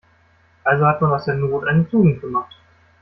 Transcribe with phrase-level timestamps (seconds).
[0.63, 2.55] Also hat man aus der Not eine Tugend gemacht.